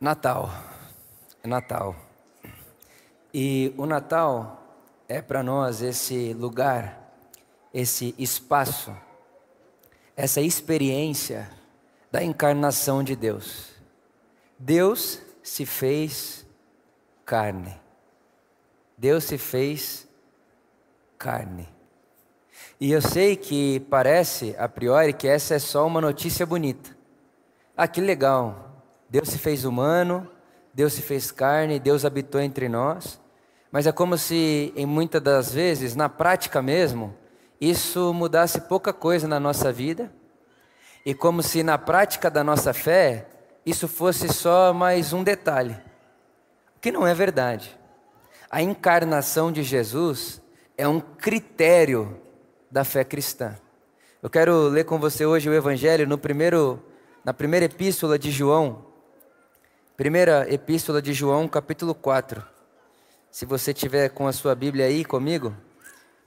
[0.00, 0.50] Natal.
[1.42, 1.96] É Natal.
[3.32, 4.62] E o Natal
[5.08, 7.14] é para nós esse lugar,
[7.72, 8.94] esse espaço,
[10.14, 11.50] essa experiência
[12.12, 13.70] da encarnação de Deus.
[14.58, 16.46] Deus se fez
[17.24, 17.80] carne.
[18.98, 20.06] Deus se fez
[21.16, 21.68] carne.
[22.78, 26.94] E eu sei que parece, a priori, que essa é só uma notícia bonita.
[27.74, 28.65] Ah, que legal,
[29.08, 30.28] Deus se fez humano,
[30.74, 33.20] Deus se fez carne, Deus habitou entre nós.
[33.70, 37.14] Mas é como se, em muitas das vezes, na prática mesmo,
[37.60, 40.12] isso mudasse pouca coisa na nossa vida.
[41.04, 43.26] E como se na prática da nossa fé,
[43.64, 45.76] isso fosse só mais um detalhe.
[46.76, 47.78] O que não é verdade.
[48.50, 50.40] A encarnação de Jesus
[50.76, 52.20] é um critério
[52.70, 53.56] da fé cristã.
[54.22, 56.82] Eu quero ler com você hoje o Evangelho no primeiro,
[57.24, 58.85] na primeira epístola de João,
[59.96, 62.44] Primeira Epístola de João, capítulo 4.
[63.30, 65.56] Se você tiver com a sua Bíblia aí comigo,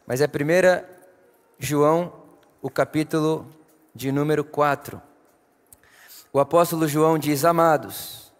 [0.07, 0.89] mas é primeira
[1.59, 2.11] João,
[2.63, 3.47] o capítulo
[3.93, 4.99] de número 4.
[6.33, 8.33] O apóstolo João diz: Amados,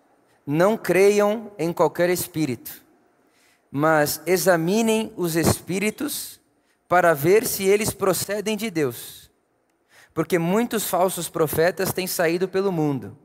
[0.48, 2.82] não creiam em qualquer espírito,
[3.72, 6.42] mas examinem os espíritos
[6.88, 9.30] para ver se eles procedem de Deus.
[10.12, 13.16] Porque muitos falsos profetas têm saído pelo mundo.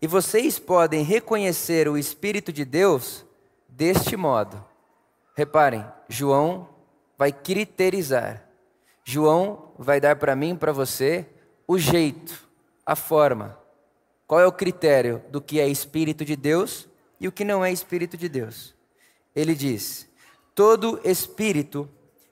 [0.00, 3.24] E vocês podem reconhecer o Espírito de Deus
[3.68, 4.62] deste modo.
[5.34, 6.68] Reparem, João
[7.16, 8.44] vai criterizar.
[9.04, 11.26] João vai dar para mim e para você
[11.66, 12.48] o jeito,
[12.84, 13.58] a forma.
[14.26, 16.88] Qual é o critério do que é Espírito de Deus
[17.20, 18.74] e o que não é Espírito de Deus?
[19.34, 20.08] Ele diz:
[20.54, 21.88] todo espírito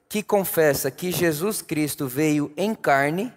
[0.09, 3.33] que confessa que Jesus Cristo veio em carne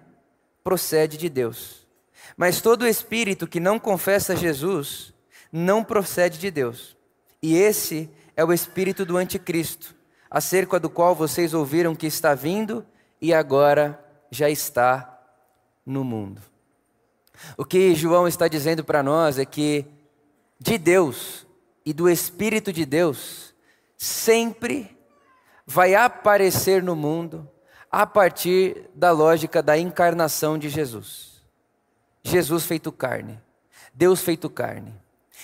[0.64, 1.87] procede de Deus.
[2.36, 5.14] Mas todo espírito que não confessa Jesus
[5.52, 6.98] não procede de Deus.
[7.42, 9.96] E esse é o espírito do anticristo,
[10.30, 12.86] acerca do qual vocês ouviram que está vindo
[13.22, 15.20] e agora já está
[15.86, 16.42] no mundo.
[17.58, 19.86] O que João está dizendo para nós é que
[20.60, 21.46] de Deus
[21.86, 23.54] e do Espírito de Deus
[23.96, 24.98] sempre
[25.66, 27.50] vai aparecer no mundo
[27.92, 31.27] a partir da lógica da encarnação de Jesus.
[32.24, 33.40] Jesus feito carne,
[33.94, 34.94] Deus feito carne.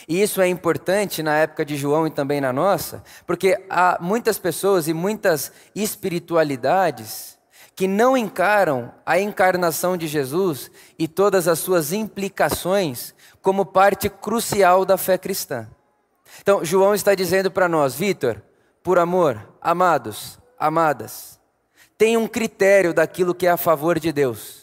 [0.08, 4.38] E isso é importante na época de João e também na nossa, porque há muitas
[4.38, 7.38] pessoas e muitas espiritualidades
[7.76, 14.86] que não encaram a encarnação de Jesus e todas as suas implicações como parte crucial
[14.86, 15.68] da fé cristã.
[16.42, 18.42] Então, João está dizendo para nós, Vitor,
[18.84, 21.40] por amor, amados, amadas,
[21.98, 24.63] tem um critério daquilo que é a favor de Deus.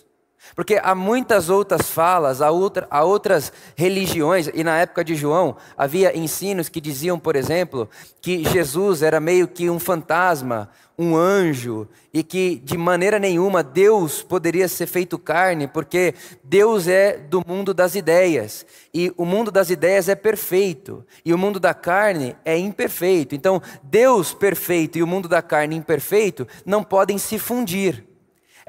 [0.60, 5.56] Porque há muitas outras falas, há, outra, há outras religiões, e na época de João
[5.74, 7.88] havia ensinos que diziam, por exemplo,
[8.20, 14.20] que Jesus era meio que um fantasma, um anjo, e que de maneira nenhuma Deus
[14.20, 16.12] poderia ser feito carne, porque
[16.44, 21.38] Deus é do mundo das ideias, e o mundo das ideias é perfeito, e o
[21.38, 23.34] mundo da carne é imperfeito.
[23.34, 28.09] Então, Deus perfeito e o mundo da carne imperfeito não podem se fundir.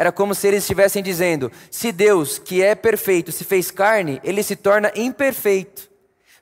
[0.01, 4.41] Era como se eles estivessem dizendo: se Deus, que é perfeito, se fez carne, ele
[4.41, 5.91] se torna imperfeito.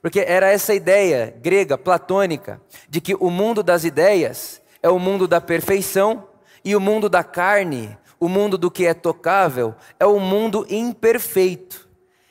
[0.00, 5.28] Porque era essa ideia grega, platônica, de que o mundo das ideias é o mundo
[5.28, 6.26] da perfeição
[6.64, 11.86] e o mundo da carne, o mundo do que é tocável, é o mundo imperfeito.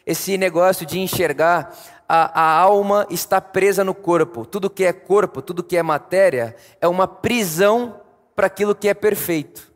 [0.08, 4.48] Esse negócio de enxergar a, a, alma está presa no corpo.
[4.48, 8.02] Tudo que é corpo, tudo que é matéria, é uma prisão
[8.36, 9.69] para aquilo que é perfeito.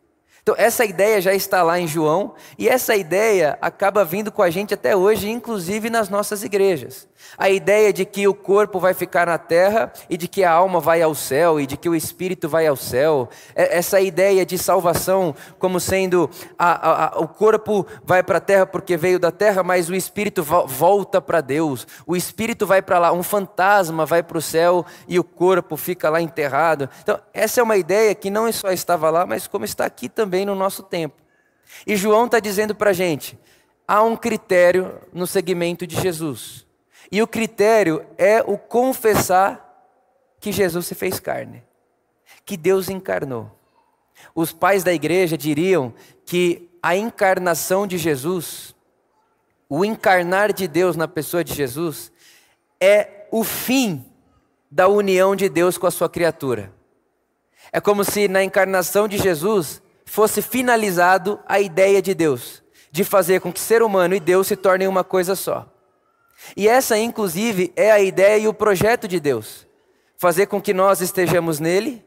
[0.44, 4.50] Então, essa ideia já está lá em João, e essa ideia acaba vindo com a
[4.50, 7.08] gente até hoje, inclusive nas nossas igrejas.
[7.38, 10.80] A ideia de que o corpo vai ficar na terra e de que a alma
[10.80, 13.30] vai ao céu e de que o espírito vai ao céu.
[13.56, 18.66] É, essa ideia de salvação como sendo a, a, o corpo vai para a terra
[18.66, 21.88] porque veio da terra, mas o espírito volta para Deus.
[22.06, 26.10] O espírito vai para lá, um fantasma vai para o céu e o corpo fica
[26.10, 26.90] lá enterrado.
[27.02, 30.46] Então, essa é uma ideia que não só estava lá, mas como está aqui também
[30.46, 31.24] no nosso tempo.
[31.86, 33.38] E João está dizendo para a gente:
[33.88, 36.63] há um critério no segmento de Jesus.
[37.14, 39.88] E o critério é o confessar
[40.40, 41.64] que Jesus se fez carne,
[42.44, 43.52] que Deus encarnou.
[44.34, 45.94] Os pais da igreja diriam
[46.26, 48.74] que a encarnação de Jesus,
[49.70, 52.12] o encarnar de Deus na pessoa de Jesus,
[52.82, 54.04] é o fim
[54.72, 56.74] da união de Deus com a sua criatura.
[57.72, 63.40] É como se na encarnação de Jesus fosse finalizado a ideia de Deus, de fazer
[63.40, 65.72] com que ser humano e Deus se tornem uma coisa só.
[66.56, 69.68] E essa, inclusive, é a ideia e o projeto de Deus:
[70.18, 72.04] fazer com que nós estejamos nele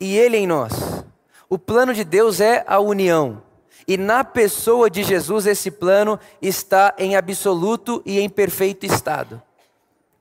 [0.00, 1.04] e ele em nós.
[1.48, 3.42] O plano de Deus é a união.
[3.88, 9.40] E na pessoa de Jesus, esse plano está em absoluto e em perfeito estado.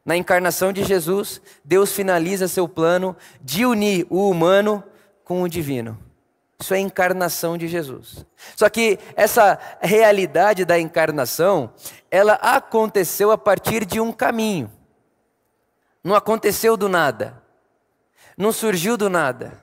[0.05, 4.83] Na encarnação de Jesus, Deus finaliza seu plano de unir o humano
[5.23, 6.04] com o divino.
[6.59, 8.25] Isso é a encarnação de Jesus.
[8.55, 11.73] Só que essa realidade da encarnação,
[12.09, 14.71] ela aconteceu a partir de um caminho.
[16.03, 17.41] Não aconteceu do nada.
[18.37, 19.61] Não surgiu do nada.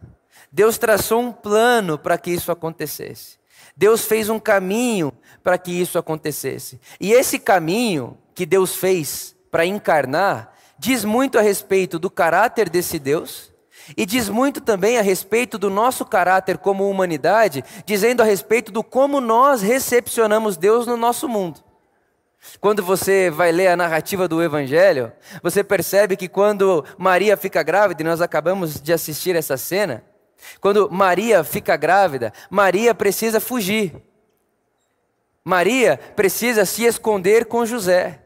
[0.50, 3.38] Deus traçou um plano para que isso acontecesse.
[3.76, 5.12] Deus fez um caminho
[5.42, 6.80] para que isso acontecesse.
[7.00, 12.98] E esse caminho que Deus fez para encarnar diz muito a respeito do caráter desse
[12.98, 13.51] Deus
[13.96, 18.82] e diz muito também a respeito do nosso caráter como humanidade, dizendo a respeito do
[18.82, 21.60] como nós recepcionamos Deus no nosso mundo.
[22.60, 25.12] Quando você vai ler a narrativa do Evangelho,
[25.42, 30.04] você percebe que quando Maria fica grávida, e nós acabamos de assistir essa cena,
[30.60, 33.94] quando Maria fica grávida, Maria precisa fugir.
[35.44, 38.21] Maria precisa se esconder com José.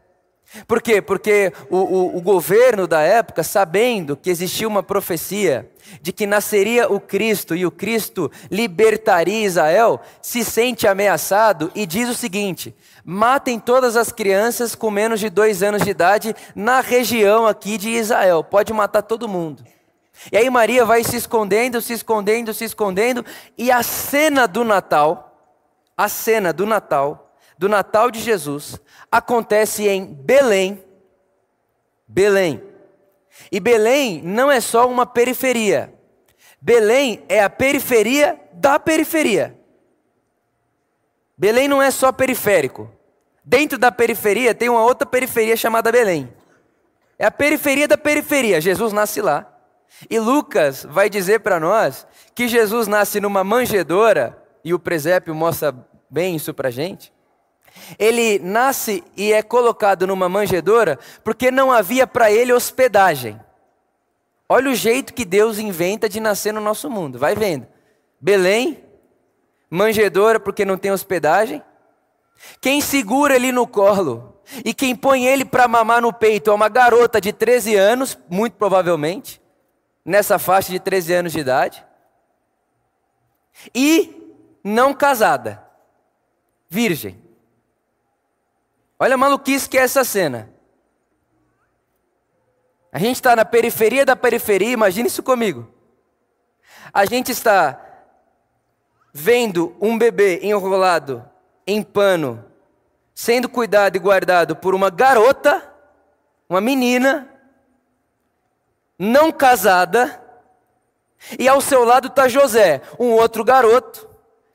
[0.66, 1.02] Por quê?
[1.02, 5.70] Porque o, o, o, governo da época, sabendo que existia uma profecia
[6.00, 12.08] de que nasceria o Cristo e o Cristo libertaria Israel, se sente ameaçado e diz
[12.08, 17.46] o seguinte: matem todas as crianças com menos de dois anos de idade na região
[17.46, 19.64] aqui de Israel, pode matar todo mundo.
[20.32, 23.24] E aí Maria vai se escondendo, se escondendo, se escondendo,
[23.58, 25.36] e a cena do Natal,
[25.96, 28.80] a cena do Natal, do Natal de Jesus,
[29.10, 30.82] acontece em Belém.
[32.06, 32.62] Belém.
[33.50, 35.92] E Belém não é só uma periferia.
[36.60, 39.56] Belém é a periferia da periferia.
[41.36, 42.90] Belém não é só periférico.
[43.44, 46.32] Dentro da periferia tem uma outra periferia chamada Belém.
[47.18, 48.60] É a periferia da periferia.
[48.60, 49.52] Jesus nasce lá.
[50.10, 55.74] E Lucas vai dizer para nós que Jesus nasce numa manjedoura, e o presépio mostra
[56.10, 57.12] bem isso para gente.
[57.98, 63.40] Ele nasce e é colocado numa manjedoura porque não havia para ele hospedagem.
[64.48, 67.66] Olha o jeito que Deus inventa de nascer no nosso mundo, vai vendo.
[68.20, 68.82] Belém,
[69.68, 71.62] manjedoura porque não tem hospedagem.
[72.60, 76.68] Quem segura ele no colo e quem põe ele para mamar no peito é uma
[76.68, 79.40] garota de 13 anos, muito provavelmente,
[80.04, 81.84] nessa faixa de 13 anos de idade,
[83.74, 85.64] e não casada,
[86.68, 87.25] virgem.
[88.98, 90.50] Olha a maluquice que é essa cena.
[92.90, 95.68] A gente está na periferia da periferia, imagine isso comigo.
[96.92, 97.78] A gente está
[99.12, 101.28] vendo um bebê enrolado
[101.66, 102.44] em pano,
[103.14, 105.62] sendo cuidado e guardado por uma garota,
[106.48, 107.28] uma menina,
[108.98, 110.22] não casada,
[111.38, 114.08] e ao seu lado está José, um outro garoto,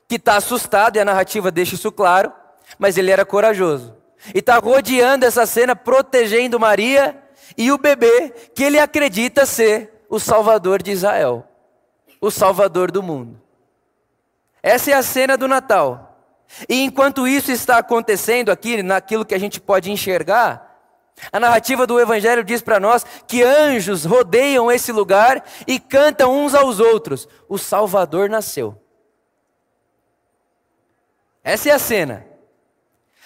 [0.08, 2.32] que está assustado, e a narrativa deixa isso claro,
[2.78, 4.01] mas ele era corajoso.
[4.34, 7.20] E está rodeando essa cena, protegendo Maria
[7.56, 11.46] e o bebê que ele acredita ser o Salvador de Israel,
[12.20, 13.40] o Salvador do mundo.
[14.62, 16.08] Essa é a cena do Natal.
[16.68, 20.72] E enquanto isso está acontecendo aqui, naquilo que a gente pode enxergar,
[21.30, 26.54] a narrativa do Evangelho diz para nós que anjos rodeiam esse lugar e cantam uns
[26.54, 28.78] aos outros: O Salvador nasceu.
[31.44, 32.31] Essa é a cena.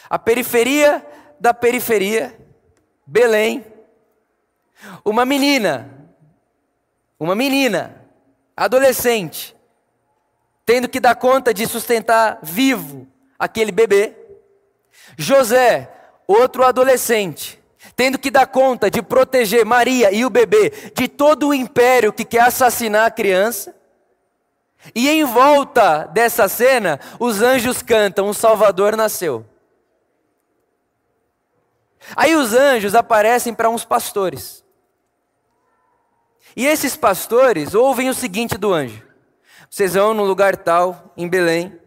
[0.09, 1.05] A periferia
[1.39, 2.37] da periferia,
[3.07, 3.65] Belém.
[5.05, 5.91] Uma menina,
[7.19, 8.03] uma menina,
[8.57, 9.57] adolescente,
[10.65, 13.07] tendo que dar conta de sustentar vivo
[13.39, 14.15] aquele bebê.
[15.17, 15.91] José,
[16.27, 17.63] outro adolescente,
[17.95, 22.25] tendo que dar conta de proteger Maria e o bebê de todo o império que
[22.25, 23.75] quer assassinar a criança.
[24.95, 29.45] E em volta dessa cena, os anjos cantam: O Salvador nasceu.
[32.15, 34.65] Aí os anjos aparecem para uns pastores.
[36.55, 39.03] E esses pastores ouvem o seguinte do anjo:
[39.69, 41.79] Vocês vão no lugar tal, em Belém,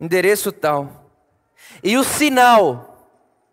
[0.00, 1.10] endereço tal.
[1.82, 3.08] E o sinal,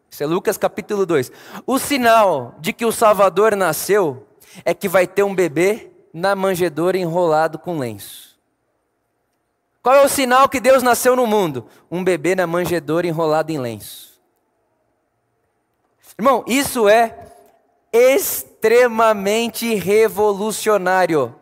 [0.09, 1.31] isso é Lucas capítulo 2,
[1.65, 4.27] o sinal de que o Salvador nasceu
[4.63, 8.39] é que vai ter um bebê na manjedoura enrolado com lenço.
[9.81, 11.67] Qual é o sinal que Deus nasceu no mundo?
[11.91, 14.14] Um bebê na manjedoura enrolado em lenço.
[16.17, 17.17] Irmão, isso é
[17.91, 21.35] extremamente revolucionário.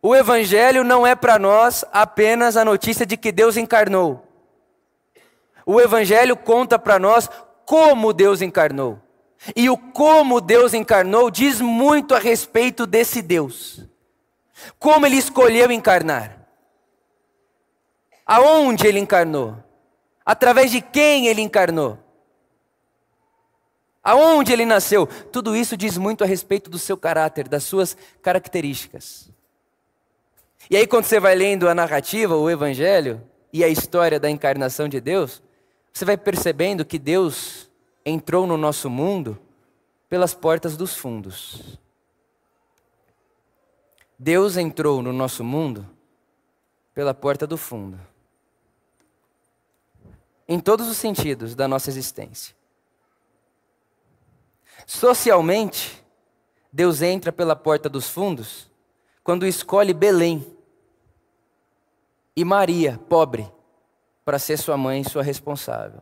[0.00, 4.24] O Evangelho não é para nós apenas a notícia de que Deus encarnou.
[5.64, 7.28] O Evangelho conta para nós
[7.64, 9.00] como Deus encarnou.
[9.54, 13.84] E o como Deus encarnou diz muito a respeito desse Deus.
[14.78, 16.38] Como ele escolheu encarnar.
[18.24, 19.56] Aonde ele encarnou?
[20.24, 22.05] Através de quem ele encarnou?
[24.06, 25.04] Aonde ele nasceu?
[25.04, 29.28] Tudo isso diz muito a respeito do seu caráter, das suas características.
[30.70, 33.20] E aí, quando você vai lendo a narrativa, o Evangelho
[33.52, 35.42] e a história da encarnação de Deus,
[35.92, 37.68] você vai percebendo que Deus
[38.04, 39.36] entrou no nosso mundo
[40.08, 41.76] pelas portas dos fundos.
[44.16, 45.84] Deus entrou no nosso mundo
[46.94, 47.98] pela porta do fundo.
[50.46, 52.54] Em todos os sentidos da nossa existência.
[54.86, 56.04] Socialmente,
[56.72, 58.70] Deus entra pela porta dos fundos
[59.24, 60.56] quando escolhe Belém
[62.36, 63.52] e Maria, pobre,
[64.24, 66.00] para ser sua mãe e sua responsável.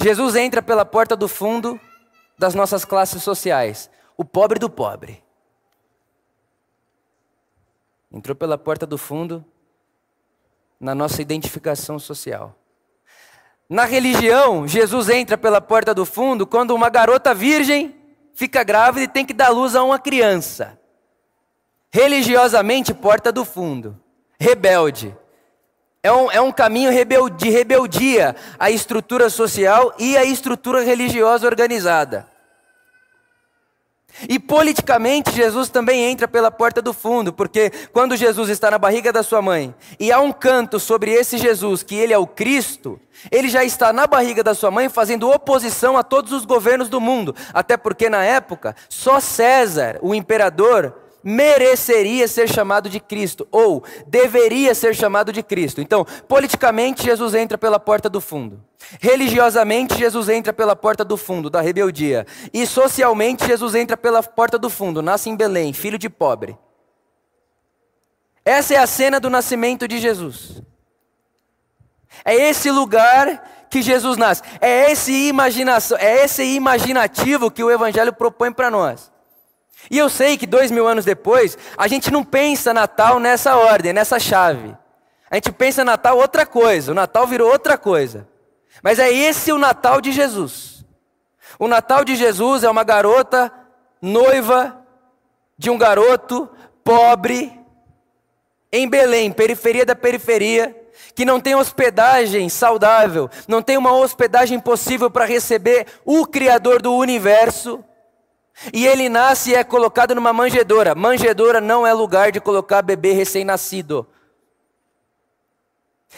[0.00, 1.78] Jesus entra pela porta do fundo
[2.38, 5.22] das nossas classes sociais, o pobre do pobre.
[8.10, 9.44] Entrou pela porta do fundo
[10.78, 12.56] na nossa identificação social.
[13.70, 17.94] Na religião, Jesus entra pela porta do fundo quando uma garota virgem
[18.34, 20.76] fica grávida e tem que dar luz a uma criança.
[21.92, 23.96] Religiosamente, porta do fundo.
[24.40, 25.16] Rebelde.
[26.02, 26.90] É um, é um caminho
[27.30, 32.26] de rebeldia à estrutura social e à estrutura religiosa organizada.
[34.28, 39.12] E politicamente, Jesus também entra pela porta do fundo, porque quando Jesus está na barriga
[39.12, 43.00] da sua mãe e há um canto sobre esse Jesus, que ele é o Cristo,
[43.30, 47.00] ele já está na barriga da sua mãe fazendo oposição a todos os governos do
[47.00, 53.82] mundo, até porque na época só César, o imperador, mereceria ser chamado de Cristo, ou
[54.06, 55.80] deveria ser chamado de Cristo.
[55.80, 58.62] Então, politicamente, Jesus entra pela porta do fundo.
[59.00, 62.26] Religiosamente, Jesus entra pela porta do fundo, da rebeldia.
[62.52, 66.56] E socialmente, Jesus entra pela porta do fundo, nasce em Belém, filho de pobre.
[68.44, 70.62] Essa é a cena do nascimento de Jesus.
[72.24, 74.42] É esse lugar que Jesus nasce.
[74.60, 79.12] É esse imaginação, é esse imaginativo que o Evangelho propõe para nós.
[79.88, 83.92] E eu sei que dois mil anos depois, a gente não pensa Natal nessa ordem,
[83.92, 84.76] nessa chave.
[85.30, 88.26] A gente pensa Natal outra coisa, o Natal virou outra coisa.
[88.82, 90.84] Mas é esse o Natal de Jesus.
[91.58, 93.52] O Natal de Jesus é uma garota
[94.00, 94.76] noiva
[95.56, 96.48] de um garoto
[96.82, 97.60] pobre
[98.72, 100.76] em Belém, periferia da periferia,
[101.14, 106.94] que não tem hospedagem saudável, não tem uma hospedagem possível para receber o Criador do
[106.94, 107.84] universo.
[108.72, 110.94] E ele nasce e é colocado numa manjedoura.
[110.94, 114.06] Manjedoura não é lugar de colocar bebê recém-nascido.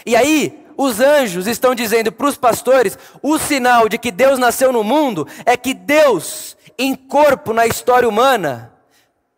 [0.04, 4.72] E aí, os anjos estão dizendo para os pastores: o sinal de que Deus nasceu
[4.72, 8.72] no mundo é que Deus, em corpo na história humana,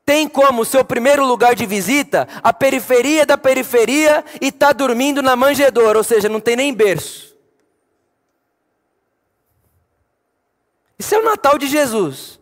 [0.07, 5.35] tem como seu primeiro lugar de visita a periferia da periferia e está dormindo na
[5.35, 7.35] manjedoura, ou seja, não tem nem berço.
[10.99, 12.34] Isso é o Natal de Jesus.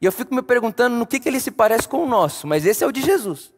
[0.00, 2.64] E eu fico me perguntando no que, que ele se parece com o nosso, mas
[2.64, 3.52] esse é o de Jesus.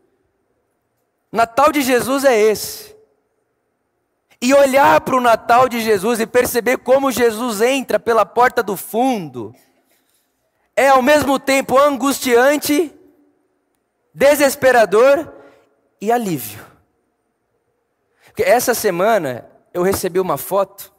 [1.30, 2.94] Natal de Jesus é esse.
[4.40, 8.76] E olhar para o Natal de Jesus e perceber como Jesus entra pela porta do
[8.76, 9.54] fundo
[10.74, 12.92] é ao mesmo tempo angustiante,
[14.12, 15.32] desesperador
[16.00, 16.64] e alívio.
[18.26, 20.91] Porque essa semana eu recebi uma foto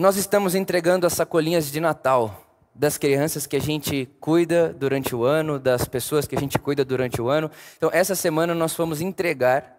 [0.00, 5.24] nós estamos entregando as sacolinhas de Natal das crianças que a gente cuida durante o
[5.24, 7.50] ano, das pessoas que a gente cuida durante o ano.
[7.76, 9.78] Então, essa semana nós fomos entregar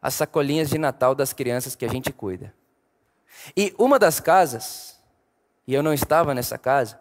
[0.00, 2.54] as sacolinhas de Natal das crianças que a gente cuida.
[3.56, 4.96] E uma das casas,
[5.66, 7.00] e eu não estava nessa casa,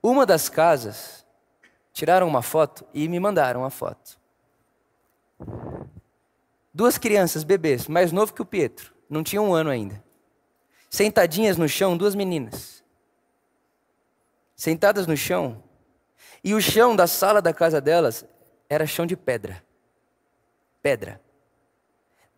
[0.00, 1.26] uma das casas
[1.92, 4.16] tiraram uma foto e me mandaram a foto.
[6.72, 10.00] Duas crianças, bebês, mais novo que o Pietro, não tinham um ano ainda.
[10.90, 12.82] Sentadinhas no chão, duas meninas.
[14.56, 15.62] Sentadas no chão.
[16.42, 18.26] E o chão da sala da casa delas
[18.68, 19.64] era chão de pedra.
[20.82, 21.20] Pedra.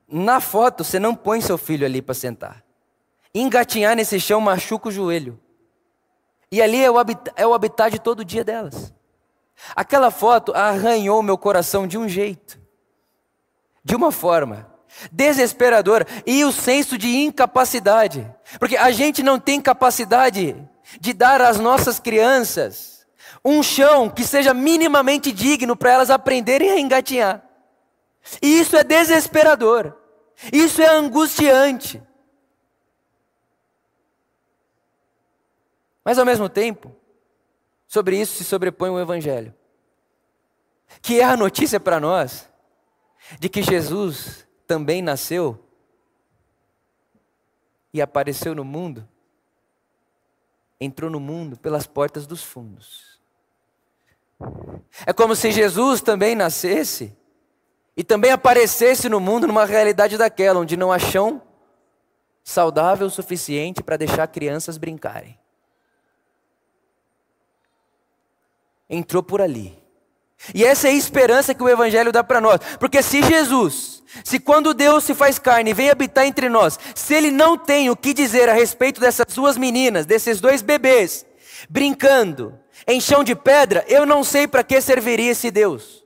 [0.07, 2.63] Na foto, você não põe seu filho ali para sentar.
[3.35, 5.41] Engatinhar nesse chão machuca o joelho.
[6.51, 8.93] E ali é o, habitat, é o habitat de todo dia delas.
[9.75, 12.61] Aquela foto arranhou meu coração de um jeito,
[13.83, 14.72] de uma forma
[15.11, 18.31] desesperador e o senso de incapacidade.
[18.59, 20.57] Porque a gente não tem capacidade
[21.01, 23.07] de dar às nossas crianças
[23.45, 27.43] um chão que seja minimamente digno para elas aprenderem a engatinhar.
[28.41, 29.97] E isso é desesperador.
[30.53, 32.03] Isso é angustiante.
[36.05, 36.95] Mas ao mesmo tempo,
[37.87, 39.55] sobre isso se sobrepõe o evangelho,
[41.01, 42.49] que é a notícia para nós
[43.39, 45.59] de que Jesus também nasceu
[47.93, 49.07] e apareceu no mundo,
[50.81, 53.21] entrou no mundo pelas portas dos fundos.
[55.07, 57.17] É como se Jesus também nascesse
[57.97, 61.43] e também aparecesse no mundo numa realidade daquela, onde não há chão
[62.43, 65.39] saudável o suficiente para deixar crianças brincarem.
[68.89, 69.82] Entrou por ali.
[70.55, 72.61] E essa é a esperança que o Evangelho dá para nós.
[72.79, 77.15] Porque se Jesus, se quando Deus se faz carne e vem habitar entre nós, se
[77.15, 81.25] Ele não tem o que dizer a respeito dessas duas meninas, desses dois bebês,
[81.69, 86.03] brincando em chão de pedra, eu não sei para que serviria esse Deus.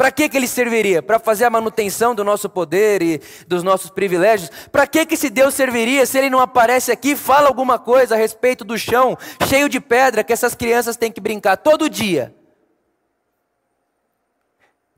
[0.00, 1.02] Para que, que ele serviria?
[1.02, 4.50] Para fazer a manutenção do nosso poder e dos nossos privilégios?
[4.72, 8.14] Para que, que esse Deus serviria se ele não aparece aqui e fala alguma coisa
[8.14, 12.34] a respeito do chão cheio de pedra que essas crianças têm que brincar todo dia?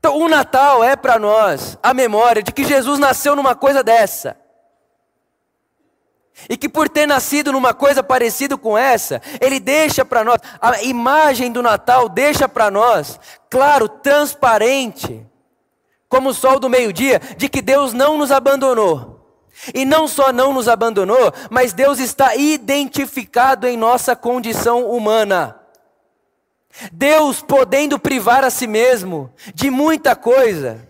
[0.03, 4.35] Então, o Natal é para nós a memória de que Jesus nasceu numa coisa dessa.
[6.49, 10.83] E que por ter nascido numa coisa parecida com essa, ele deixa para nós, a
[10.83, 13.17] imagem do Natal deixa para nós,
[13.49, 15.25] claro, transparente,
[16.09, 19.39] como o sol do meio-dia, de que Deus não nos abandonou.
[19.73, 25.62] E não só não nos abandonou, mas Deus está identificado em nossa condição humana.
[26.91, 30.87] Deus podendo privar a si mesmo de muita coisa,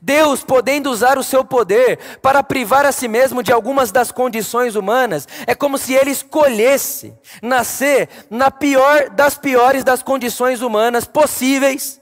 [0.00, 4.76] Deus, podendo usar o seu poder para privar a si mesmo de algumas das condições
[4.76, 12.00] humanas, é como se ele escolhesse nascer na pior das piores das condições humanas possíveis,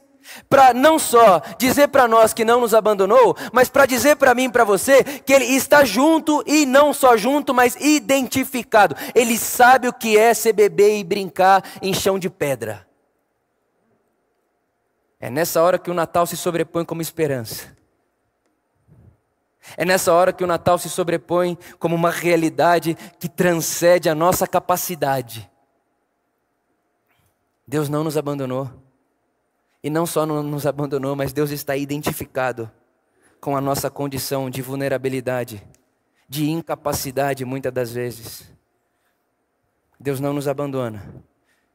[0.48, 4.44] para não só dizer para nós que não nos abandonou, mas para dizer para mim
[4.44, 8.96] e para você que ele está junto e não só junto, mas identificado.
[9.14, 12.91] Ele sabe o que é ser bebê e brincar em chão de pedra.
[15.22, 17.76] É nessa hora que o Natal se sobrepõe como esperança.
[19.76, 24.48] É nessa hora que o Natal se sobrepõe como uma realidade que transcende a nossa
[24.48, 25.48] capacidade.
[27.64, 28.68] Deus não nos abandonou.
[29.80, 32.68] E não só não nos abandonou, mas Deus está identificado
[33.40, 35.64] com a nossa condição de vulnerabilidade,
[36.28, 38.52] de incapacidade muitas das vezes.
[40.00, 41.14] Deus não nos abandona.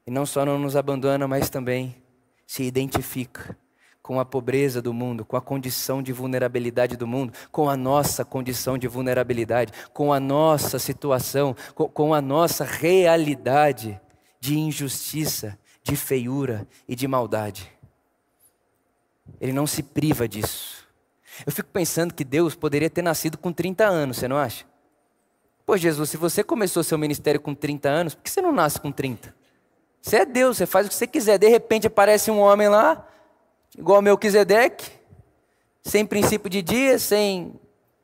[0.06, 2.02] E não só não nos abandona, mas também
[2.48, 3.54] se identifica
[4.02, 8.24] com a pobreza do mundo, com a condição de vulnerabilidade do mundo, com a nossa
[8.24, 14.00] condição de vulnerabilidade, com a nossa situação, com, a nossa realidade
[14.40, 17.70] de injustiça, de feiura e de maldade.
[19.38, 20.88] Ele não se priva disso.
[21.44, 24.64] Eu fico pensando que Deus poderia ter nascido com 30 anos, você não acha?
[25.66, 28.80] Pô, Jesus, se você começou seu ministério com 30 anos, por que você não nasce
[28.80, 29.36] com 30?
[30.00, 31.38] Você é Deus, você faz o que você quiser.
[31.38, 33.06] De repente aparece um homem lá,
[33.76, 34.90] igual Melquisedeque,
[35.82, 37.58] sem princípio de dia, sem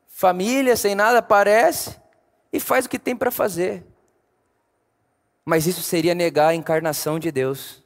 [0.09, 1.96] família, sem nada, aparece
[2.52, 3.85] e faz o que tem para fazer.
[5.44, 7.83] Mas isso seria negar a encarnação de Deus.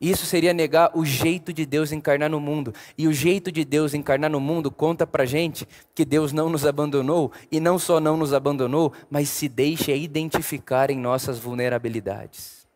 [0.00, 2.74] Isso seria negar o jeito de Deus encarnar no mundo.
[2.98, 6.66] E o jeito de Deus encarnar no mundo conta para gente que Deus não nos
[6.66, 12.66] abandonou, e não só não nos abandonou, mas se deixa identificar em nossas vulnerabilidades.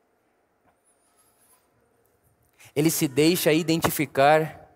[2.75, 4.69] Ele se deixa identificar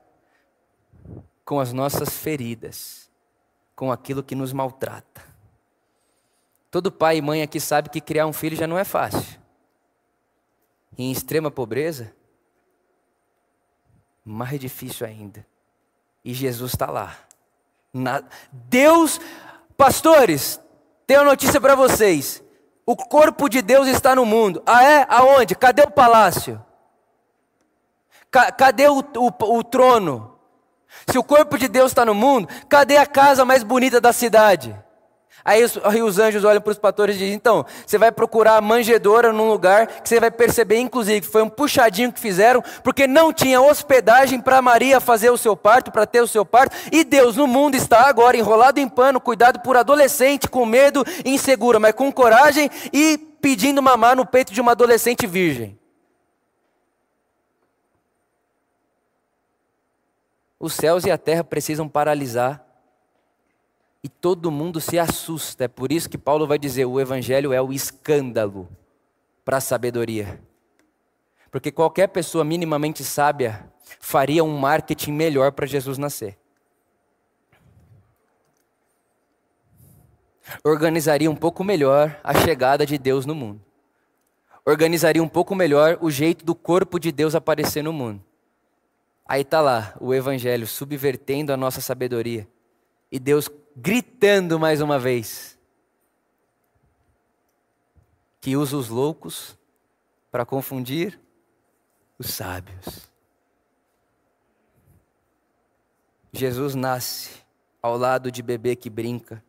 [1.44, 3.11] com as nossas feridas,
[3.74, 5.22] com aquilo que nos maltrata.
[6.70, 9.42] Todo pai e mãe aqui sabe que criar um filho já não é fácil.
[10.96, 12.14] em extrema pobreza,
[14.24, 15.46] mais difícil ainda.
[16.24, 17.16] E Jesus está lá.
[17.92, 18.22] Na...
[18.50, 19.20] Deus,
[19.76, 20.60] pastores,
[21.06, 22.42] tenho uma notícia para vocês.
[22.87, 24.62] O corpo de Deus está no mundo.
[24.66, 25.06] Ah, é?
[25.08, 25.54] Aonde?
[25.54, 26.62] Cadê o palácio?
[28.30, 30.38] Cadê o, o, o trono?
[31.06, 34.76] Se o corpo de Deus está no mundo, cadê a casa mais bonita da cidade?
[35.44, 38.57] Aí os, aí os anjos olham para os pastores e dizem: então, você vai procurar
[38.57, 42.62] a manjedoura num lugar que você vai perceber, inclusive, que foi um puxadinho que fizeram,
[42.83, 46.74] porque não tinha hospedagem para Maria fazer o seu parto, para ter o seu parto,
[46.90, 51.78] e Deus no mundo está agora enrolado em pano, cuidado por adolescente, com medo, insegura,
[51.78, 55.78] mas com coragem e pedindo mamar no peito de uma adolescente virgem.
[60.64, 62.63] os céus e a terra precisam paralisar.
[64.04, 65.64] E todo mundo se assusta.
[65.64, 68.68] É por isso que Paulo vai dizer: o evangelho é o escândalo
[69.44, 70.40] para a sabedoria.
[71.50, 76.38] Porque qualquer pessoa minimamente sábia faria um marketing melhor para Jesus nascer.
[80.62, 83.60] organizaria um pouco melhor a chegada de Deus no mundo.
[84.64, 88.22] Organizaria um pouco melhor o jeito do corpo de Deus aparecer no mundo.
[89.26, 92.46] Aí está lá o Evangelho subvertendo a nossa sabedoria
[93.10, 95.58] e Deus gritando mais uma vez
[98.40, 99.56] que usa os loucos
[100.30, 101.18] para confundir
[102.18, 103.10] os sábios.
[106.32, 107.42] Jesus nasce
[107.80, 109.42] ao lado de bebê que brinca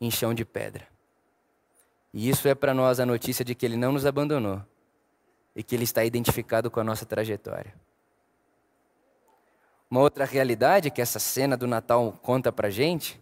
[0.00, 0.88] em chão de pedra.
[2.12, 4.62] E isso é para nós a notícia de que ele não nos abandonou
[5.54, 7.74] e que ele está identificado com a nossa trajetória.
[9.92, 13.20] Uma outra realidade que essa cena do Natal conta para gente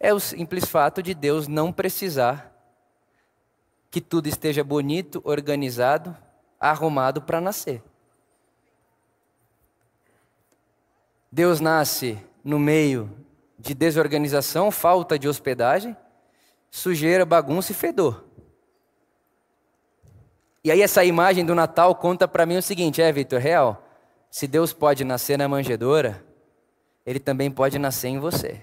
[0.00, 2.50] é o simples fato de Deus não precisar
[3.90, 6.16] que tudo esteja bonito, organizado,
[6.58, 7.82] arrumado para nascer.
[11.30, 13.14] Deus nasce no meio
[13.58, 15.94] de desorganização, falta de hospedagem,
[16.70, 18.24] sujeira, bagunça e fedor.
[20.64, 23.91] E aí essa imagem do Natal conta para mim o seguinte, é, Vitor, real.
[24.32, 26.24] Se Deus pode nascer na manjedoura,
[27.04, 28.62] ele também pode nascer em você.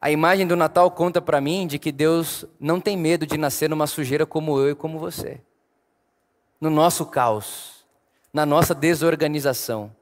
[0.00, 3.68] A imagem do Natal conta para mim de que Deus não tem medo de nascer
[3.68, 5.40] numa sujeira como eu e como você.
[6.60, 7.84] No nosso caos,
[8.32, 9.92] na nossa desorganização,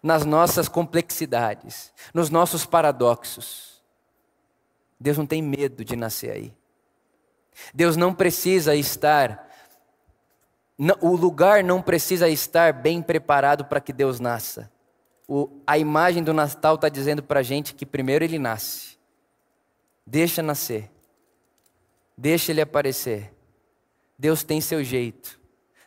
[0.00, 3.82] nas nossas complexidades, nos nossos paradoxos.
[5.00, 6.54] Deus não tem medo de nascer aí.
[7.74, 9.51] Deus não precisa estar
[11.00, 14.70] o lugar não precisa estar bem preparado para que Deus nasça.
[15.28, 18.98] O, a imagem do Natal está dizendo para a gente que primeiro ele nasce.
[20.06, 20.90] Deixa nascer.
[22.16, 23.32] Deixa ele aparecer.
[24.18, 25.40] Deus tem seu jeito.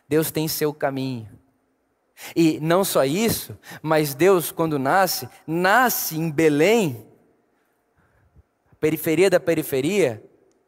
[0.08, 1.28] Deus tem seu caminho.
[2.34, 7.06] E não só isso, mas Deus, quando nasce, nasce em Belém,
[8.80, 10.22] periferia da periferia,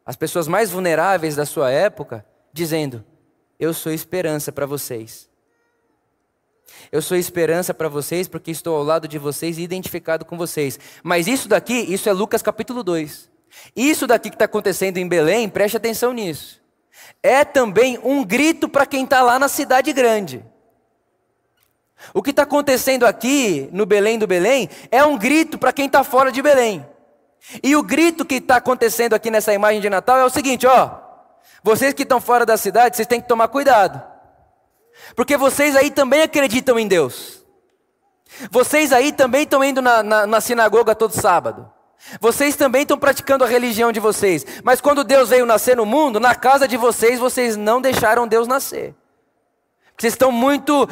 [0.05, 3.03] as pessoas mais vulneráveis da sua época, dizendo:
[3.59, 5.27] eu sou esperança para vocês.
[6.91, 10.79] Eu sou esperança para vocês porque estou ao lado de vocês e identificado com vocês.
[11.03, 13.29] Mas isso daqui, isso é Lucas capítulo 2.
[13.75, 16.61] Isso daqui que está acontecendo em Belém, preste atenção nisso.
[17.21, 20.45] É também um grito para quem está lá na cidade grande.
[22.13, 26.03] O que está acontecendo aqui no Belém do Belém é um grito para quem está
[26.03, 26.85] fora de Belém.
[27.61, 30.98] E o grito que está acontecendo aqui nessa imagem de Natal é o seguinte: ó,
[31.63, 34.01] vocês que estão fora da cidade, vocês têm que tomar cuidado.
[35.15, 37.43] Porque vocês aí também acreditam em Deus.
[38.51, 41.69] Vocês aí também estão indo na, na, na sinagoga todo sábado.
[42.21, 44.45] Vocês também estão praticando a religião de vocês.
[44.63, 48.47] Mas quando Deus veio nascer no mundo, na casa de vocês, vocês não deixaram Deus
[48.47, 48.95] nascer.
[49.97, 50.87] Vocês estão muito.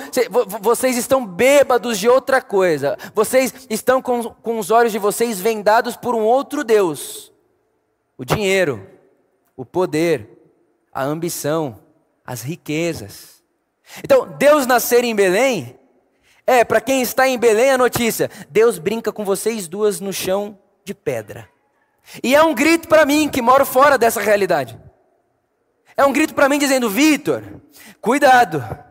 [0.59, 2.97] Vocês estão bêbados de outra coisa.
[3.15, 7.31] Vocês estão com, com os olhos de vocês vendados por um outro Deus:
[8.17, 8.85] o dinheiro,
[9.55, 10.36] o poder,
[10.97, 11.79] a ambição,
[12.25, 13.43] as riquezas.
[14.03, 15.77] Então, Deus nascer em Belém,
[16.43, 20.57] é, para quem está em Belém a notícia: Deus brinca com vocês duas no chão
[20.83, 21.47] de pedra.
[22.23, 24.75] E é um grito para mim que moro fora dessa realidade.
[25.95, 27.43] É um grito para mim dizendo: Vitor,
[28.01, 28.86] cuidado.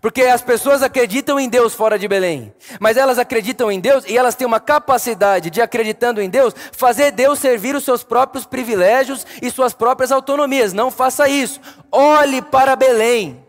[0.00, 4.16] Porque as pessoas acreditam em Deus fora de Belém, mas elas acreditam em Deus e
[4.16, 9.26] elas têm uma capacidade de, acreditando em Deus, fazer Deus servir os seus próprios privilégios
[9.42, 10.72] e suas próprias autonomias.
[10.72, 11.60] Não faça isso.
[11.90, 13.44] Olhe para Belém.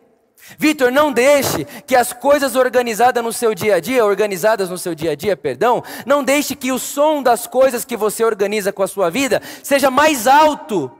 [0.57, 4.95] Vitor, não deixe que as coisas organizadas no seu dia a dia, organizadas no seu
[4.95, 8.81] dia a dia, perdão, não deixe que o som das coisas que você organiza com
[8.81, 10.91] a sua vida seja mais alto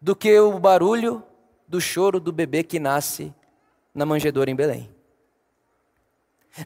[0.00, 1.22] do que o barulho
[1.66, 3.34] do choro do bebê que nasce
[3.96, 4.94] na manjedoura em Belém.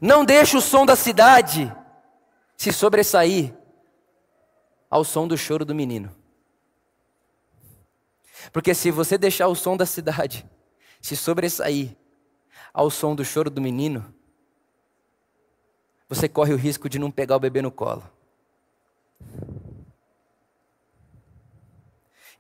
[0.03, 1.73] Não deixe o som da cidade
[2.57, 3.55] se sobressair
[4.91, 6.15] ao som do choro do menino.
[8.53, 10.45] Porque se você deixar o som da cidade
[11.01, 11.97] se sobressair
[12.75, 14.13] ao som do choro do menino,
[16.09, 18.03] você corre o risco de não pegar o bebê no colo.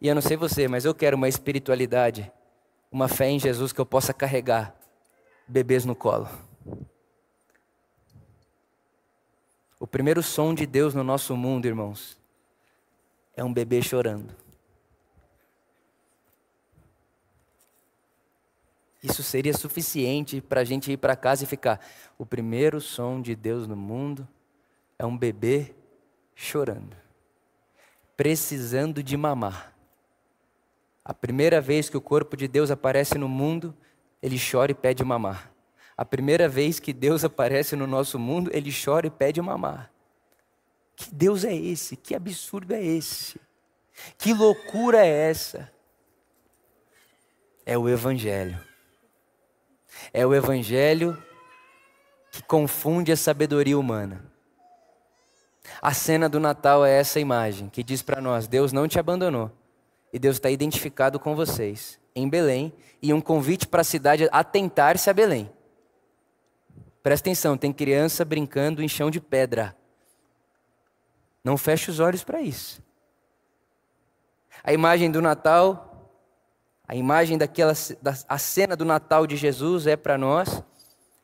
[0.00, 2.31] E eu não sei você, mas eu quero uma espiritualidade,
[2.90, 4.79] uma fé em Jesus que eu possa carregar
[5.50, 6.28] bebês no colo.
[9.78, 12.18] O primeiro som de Deus no nosso mundo, irmãos,
[13.34, 14.34] é um bebê chorando.
[19.02, 21.80] Isso seria suficiente para a gente ir para casa e ficar.
[22.18, 24.28] O primeiro som de Deus no mundo
[24.98, 25.74] é um bebê
[26.34, 26.94] chorando,
[28.16, 29.74] precisando de mamar.
[31.02, 33.74] A primeira vez que o corpo de Deus aparece no mundo
[34.22, 35.52] ele chora e pede mamar.
[35.96, 39.90] A primeira vez que Deus aparece no nosso mundo, ele chora e pede mamar.
[40.96, 41.96] Que Deus é esse?
[41.96, 43.40] Que absurdo é esse?
[44.16, 45.70] Que loucura é essa?
[47.66, 48.59] É o Evangelho.
[50.12, 51.22] É o Evangelho
[52.30, 54.24] que confunde a sabedoria humana.
[55.83, 59.50] A cena do Natal é essa imagem que diz para nós: Deus não te abandonou
[60.12, 65.08] e Deus está identificado com vocês em Belém e um convite para a cidade atentar-se
[65.08, 65.50] a Belém.
[67.02, 69.76] Presta atenção, tem criança brincando em chão de pedra.
[71.42, 72.82] Não feche os olhos para isso.
[74.62, 76.10] A imagem do Natal,
[76.86, 80.62] a imagem daquela da, a cena do Natal de Jesus é para nós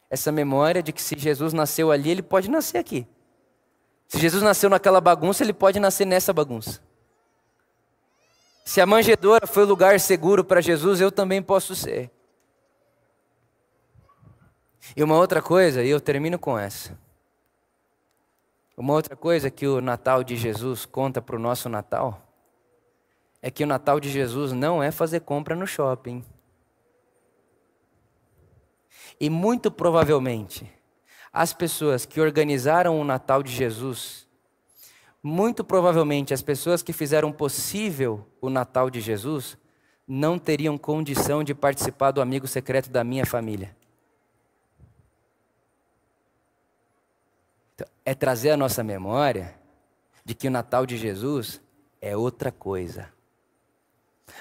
[0.08, 3.06] essa memória de que se Jesus nasceu ali, ele pode nascer aqui.
[4.08, 6.80] Se Jesus nasceu naquela bagunça, ele pode nascer nessa bagunça.
[8.66, 12.10] Se a manjedoura foi o lugar seguro para Jesus, eu também posso ser.
[14.96, 16.98] E uma outra coisa, e eu termino com essa.
[18.76, 22.20] Uma outra coisa que o Natal de Jesus conta para o nosso Natal
[23.40, 26.24] é que o Natal de Jesus não é fazer compra no shopping.
[29.20, 30.68] E muito provavelmente,
[31.32, 34.25] as pessoas que organizaram o Natal de Jesus,
[35.26, 39.58] muito provavelmente as pessoas que fizeram possível o Natal de Jesus,
[40.06, 43.76] não teriam condição de participar do amigo secreto da minha família.
[47.74, 49.58] Então, é trazer a nossa memória
[50.24, 51.60] de que o Natal de Jesus
[52.00, 53.12] é outra coisa.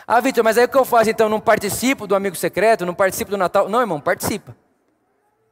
[0.06, 1.28] Ah, Vitor, mas aí o que eu faço então?
[1.28, 2.86] Não participo do amigo secreto?
[2.86, 3.68] Não participo do Natal?
[3.68, 4.56] Não, irmão, participa.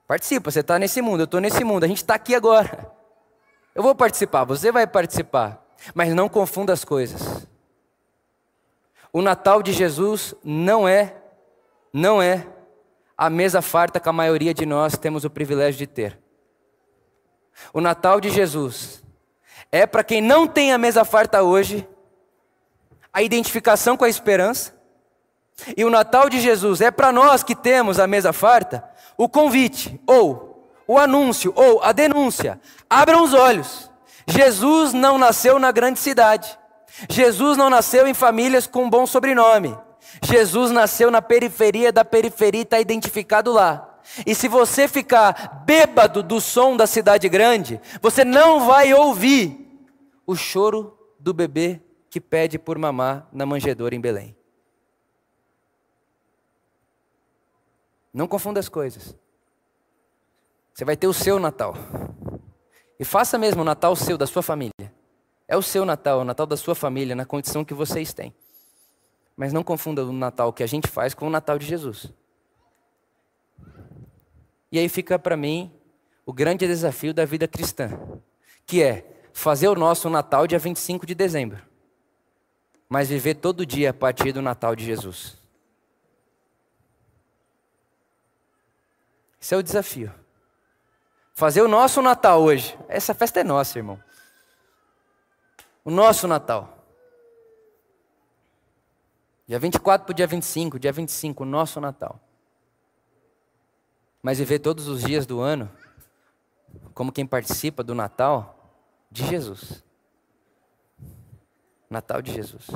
[0.08, 3.03] Participa, você está nesse mundo, eu estou nesse mundo, a gente está aqui agora.
[3.76, 7.48] Eu vou participar, você vai participar, mas não confunda as coisas.
[9.12, 11.16] O Natal de Jesus não é,
[11.92, 12.48] não é
[13.18, 16.20] a mesa farta que a maioria de nós temos o privilégio de ter.
[17.74, 19.04] O Natal de Jesus
[19.72, 21.88] é para quem não tem a mesa farta hoje,
[23.12, 24.74] a identificação com a esperança.
[25.78, 28.84] E o Natal de Jesus é para nós que temos a mesa farta,
[29.18, 30.53] o convite, ou
[30.88, 32.60] o anúncio, ou a denúncia.
[32.90, 33.90] Abram os olhos.
[34.28, 36.58] Jesus não nasceu na grande cidade.
[37.10, 39.78] Jesus não nasceu em famílias com um bom sobrenome.
[40.22, 44.00] Jesus nasceu na periferia da periferia e está identificado lá.
[44.26, 49.88] E se você ficar bêbado do som da cidade grande, você não vai ouvir
[50.26, 54.36] o choro do bebê que pede por mamar na manjedoura em Belém.
[58.14, 59.16] Não confunda as coisas.
[60.74, 61.76] Você vai ter o seu Natal.
[63.00, 64.94] E faça mesmo o Natal seu, da sua família.
[65.48, 68.34] É o seu Natal, o Natal da sua família, na condição que vocês têm.
[69.36, 72.12] Mas não confunda o Natal que a gente faz com o Natal de Jesus.
[74.72, 75.72] E aí fica para mim
[76.26, 77.92] o grande desafio da vida cristã,
[78.66, 81.62] que é fazer o nosso Natal dia 25 de dezembro,
[82.90, 85.38] mas viver todo dia a partir do Natal de Jesus.
[89.40, 90.23] Esse é o desafio.
[91.34, 92.78] Fazer o nosso Natal hoje.
[92.88, 94.02] Essa festa é nossa, irmão.
[95.84, 96.78] O nosso Natal.
[99.48, 102.20] Dia 24 para o dia 25, dia 25, o nosso Natal.
[104.22, 105.70] Mas viver todos os dias do ano
[106.94, 108.56] como quem participa do Natal
[109.12, 109.84] de Jesus.
[111.90, 112.68] Natal de Jesus.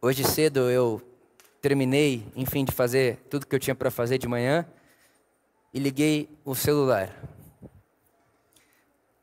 [0.00, 1.09] Hoje cedo eu
[1.60, 4.66] terminei, enfim, de fazer tudo que eu tinha para fazer de manhã
[5.72, 7.14] e liguei o celular.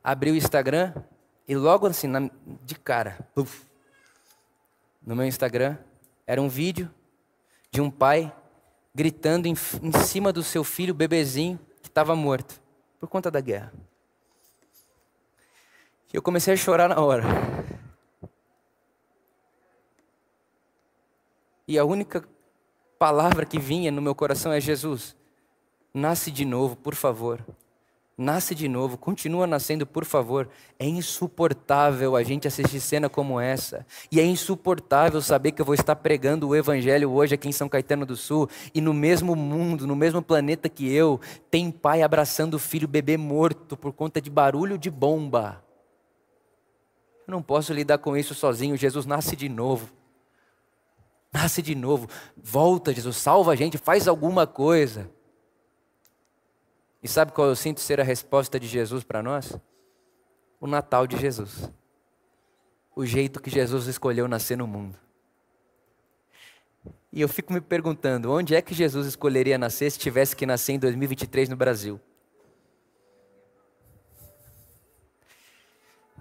[0.04, 0.94] Abri o Instagram
[1.48, 2.30] e logo assim, na,
[2.64, 3.66] de cara, puff,
[5.06, 5.78] no meu Instagram,
[6.26, 6.90] era um vídeo
[7.72, 8.34] de um pai
[8.94, 12.62] gritando em, em cima do seu filho bebezinho que estava morto
[13.00, 13.72] por conta da guerra.
[16.12, 17.24] Eu comecei a chorar na hora.
[21.68, 22.24] E a única
[22.98, 25.16] palavra que vinha no meu coração é: Jesus,
[25.94, 27.44] nasce de novo, por favor.
[28.20, 30.50] Nasce de novo, continua nascendo, por favor.
[30.80, 33.86] É insuportável a gente assistir cena como essa.
[34.12, 37.70] E é insuportável saber que eu vou estar pregando o Evangelho hoje aqui em São
[37.70, 38.50] Caetano do Sul.
[38.74, 43.18] E no mesmo mundo, no mesmo planeta que eu, tem pai abraçando o filho bebê
[43.18, 45.64] morto por conta de barulho de bomba.
[47.28, 48.76] Eu não posso lidar com isso sozinho.
[48.76, 49.97] Jesus nasce de novo.
[51.38, 52.10] Nasce de novo.
[52.36, 55.08] Volta, Jesus, salva a gente, faz alguma coisa.
[57.02, 59.56] E sabe qual eu sinto ser a resposta de Jesus para nós?
[60.60, 61.72] O Natal de Jesus.
[62.96, 64.98] O jeito que Jesus escolheu nascer no mundo.
[67.14, 70.74] E eu fico me perguntando, onde é que Jesus escolheria nascer se tivesse que nascer
[70.74, 72.00] em 2023 no Brasil?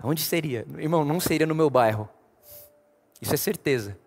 [0.05, 0.67] Onde seria?
[0.77, 2.07] Irmão, não seria no meu bairro.
[3.19, 3.99] Isso é certeza.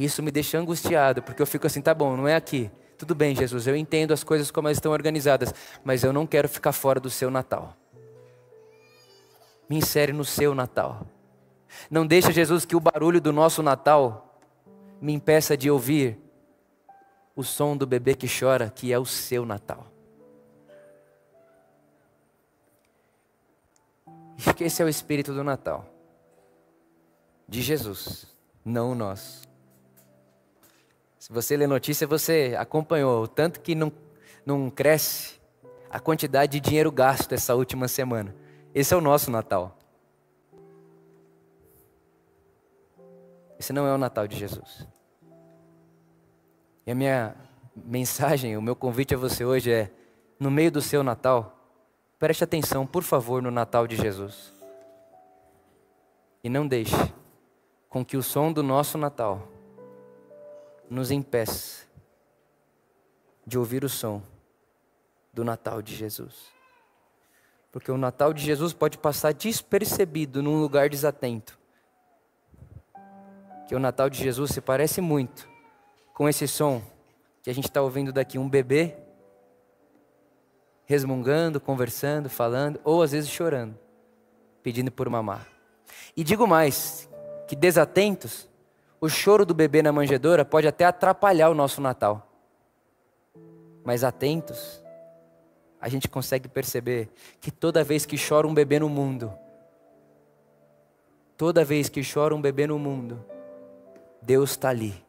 [0.00, 2.70] Isso me deixa angustiado, porque eu fico assim, tá bom, não é aqui.
[2.96, 5.52] Tudo bem, Jesus, eu entendo as coisas como elas estão organizadas,
[5.84, 7.76] mas eu não quero ficar fora do seu Natal.
[9.68, 11.06] Me insere no seu Natal.
[11.90, 14.40] Não deixa, Jesus, que o barulho do nosso Natal
[15.02, 16.18] me impeça de ouvir
[17.36, 19.86] o som do bebê que chora, que é o seu Natal.
[24.58, 25.86] Esse é o espírito do Natal.
[27.46, 28.26] De Jesus,
[28.64, 29.49] não o nosso.
[31.30, 33.92] Se você lê notícia, você acompanhou o tanto que não,
[34.44, 35.40] não cresce
[35.88, 38.34] a quantidade de dinheiro gasto essa última semana.
[38.74, 39.78] Esse é o nosso Natal.
[43.60, 44.88] Esse não é o Natal de Jesus.
[46.84, 47.36] E a minha
[47.76, 49.88] mensagem, o meu convite a você hoje é:
[50.36, 51.56] no meio do seu Natal,
[52.18, 54.52] preste atenção, por favor, no Natal de Jesus.
[56.42, 56.96] E não deixe
[57.88, 59.59] com que o som do nosso Natal
[60.90, 61.86] nos impeça
[63.46, 64.22] de ouvir o som
[65.32, 66.50] do Natal de Jesus.
[67.70, 71.58] Porque o Natal de Jesus pode passar despercebido num lugar desatento.
[73.68, 75.48] Que o Natal de Jesus se parece muito
[76.12, 76.82] com esse som
[77.42, 78.96] que a gente está ouvindo daqui, um bebê
[80.84, 83.78] resmungando, conversando, falando, ou às vezes chorando,
[84.60, 85.46] pedindo por mamar.
[86.16, 87.08] E digo mais,
[87.46, 88.48] que desatentos,
[89.00, 92.26] o choro do bebê na manjedoura pode até atrapalhar o nosso Natal.
[93.82, 94.84] Mas atentos,
[95.80, 97.08] a gente consegue perceber
[97.40, 99.32] que toda vez que chora um bebê no mundo,
[101.36, 103.24] toda vez que chora um bebê no mundo,
[104.20, 105.02] Deus está ali,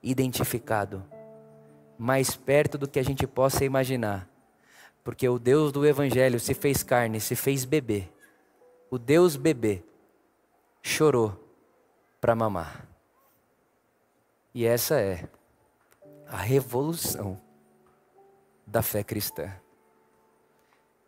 [0.00, 1.02] identificado,
[1.98, 4.28] mais perto do que a gente possa imaginar,
[5.02, 8.08] porque o Deus do Evangelho se fez carne, se fez bebê.
[8.88, 9.82] O Deus bebê
[10.80, 11.47] chorou
[12.20, 12.86] para mamar.
[14.54, 15.28] E essa é
[16.26, 17.40] a revolução
[18.66, 19.52] da fé cristã.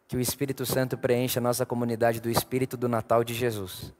[0.06, 3.94] Que o Espírito Santo preencha a nossa comunidade do Espírito do Natal de Jesus.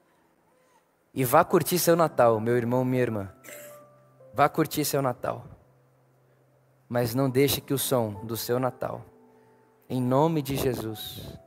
[1.13, 3.33] E vá curtir seu Natal, meu irmão, minha irmã.
[4.33, 5.45] Vá curtir seu Natal.
[6.89, 9.05] Mas não deixe que o som do seu Natal,
[9.89, 11.39] em nome de Jesus,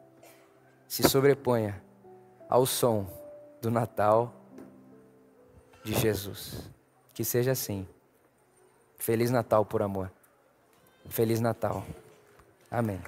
[0.87, 1.81] se sobreponha
[2.49, 3.07] ao som
[3.61, 4.42] do Natal
[5.83, 6.69] de Jesus.
[7.13, 7.87] Que seja assim.
[8.97, 10.11] Feliz Natal por amor.
[11.09, 11.85] Feliz Natal.
[12.71, 13.01] Amém.